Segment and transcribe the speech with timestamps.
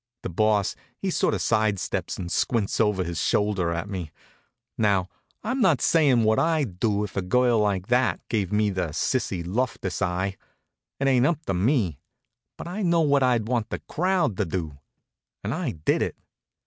[0.23, 4.09] The Boss he sort of side steps and squints over his shoulder at me.
[4.75, 5.09] Now,
[5.43, 9.43] I'm not sayin' what I'd do if a girl like that gave me the Cissy
[9.43, 10.37] Loftus eye.
[10.99, 11.99] It ain't up to me.
[12.57, 14.79] But I know what I'd want the crowd to do
[15.43, 16.15] and I did it.